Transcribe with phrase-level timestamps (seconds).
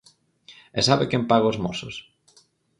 [0.79, 1.95] ¿E sabe quen paga os Mossos?